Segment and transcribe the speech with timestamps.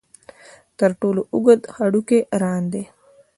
[0.79, 2.83] تر ټولو اوږد هډوکی ران دی.